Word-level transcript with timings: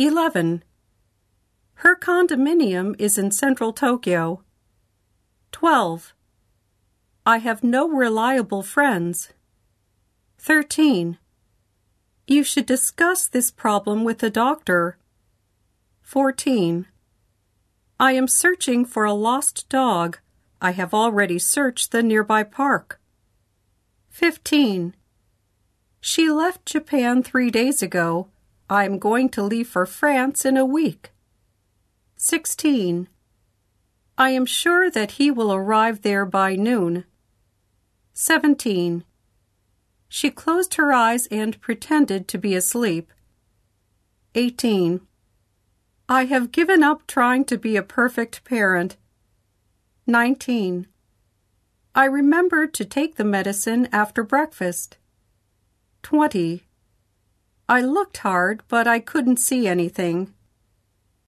11. 0.00 0.64
Her 1.74 1.94
condominium 1.94 2.98
is 2.98 3.18
in 3.18 3.30
central 3.30 3.70
Tokyo. 3.70 4.42
12. 5.52 6.14
I 7.26 7.36
have 7.36 7.62
no 7.62 7.86
reliable 7.86 8.62
friends. 8.62 9.34
13. 10.38 11.18
You 12.26 12.42
should 12.42 12.64
discuss 12.64 13.28
this 13.28 13.50
problem 13.50 14.02
with 14.02 14.22
a 14.22 14.30
doctor. 14.30 14.96
14. 16.00 16.86
I 17.98 18.12
am 18.12 18.26
searching 18.26 18.86
for 18.86 19.04
a 19.04 19.12
lost 19.12 19.68
dog. 19.68 20.18
I 20.62 20.70
have 20.70 20.94
already 20.94 21.38
searched 21.38 21.92
the 21.92 22.02
nearby 22.02 22.42
park. 22.42 22.98
15. 24.08 24.94
She 26.00 26.30
left 26.30 26.64
Japan 26.64 27.22
three 27.22 27.50
days 27.50 27.82
ago. 27.82 28.28
I 28.70 28.84
am 28.84 29.00
going 29.00 29.30
to 29.30 29.42
leave 29.42 29.66
for 29.66 29.84
France 29.84 30.44
in 30.44 30.56
a 30.56 30.64
week. 30.64 31.10
16. 32.16 33.08
I 34.16 34.30
am 34.30 34.46
sure 34.46 34.88
that 34.88 35.12
he 35.12 35.28
will 35.28 35.52
arrive 35.52 36.02
there 36.02 36.24
by 36.24 36.54
noon. 36.54 37.04
17. 38.12 39.02
She 40.08 40.30
closed 40.30 40.74
her 40.74 40.92
eyes 40.92 41.26
and 41.32 41.60
pretended 41.60 42.28
to 42.28 42.38
be 42.38 42.54
asleep. 42.54 43.10
18. 44.36 45.00
I 46.08 46.26
have 46.26 46.52
given 46.52 46.84
up 46.84 47.08
trying 47.08 47.46
to 47.46 47.58
be 47.58 47.76
a 47.76 47.82
perfect 47.82 48.44
parent. 48.44 48.96
19. 50.06 50.86
I 51.96 52.04
remembered 52.04 52.72
to 52.74 52.84
take 52.84 53.16
the 53.16 53.24
medicine 53.24 53.88
after 53.90 54.22
breakfast. 54.22 54.96
20. 56.04 56.62
I 57.70 57.82
looked 57.82 58.16
hard, 58.16 58.64
but 58.66 58.88
I 58.88 58.98
couldn't 58.98 59.36
see 59.36 59.68
anything. 59.68 60.34